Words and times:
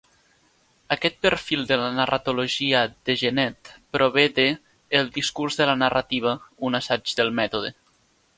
Aquest 0.93 1.17
perfil 1.25 1.65
de 1.71 1.75
la 1.81 1.89
narratologia 1.97 2.81
de 3.09 3.15
Genette 3.25 3.75
prové 3.97 4.25
de 4.41 4.47
"El 5.01 5.13
discurs 5.19 5.59
de 5.61 5.69
la 5.73 5.77
narrativa: 5.87 6.35
Un 6.71 6.81
assaig 6.83 7.17
del 7.23 7.35
mètode". 7.43 7.73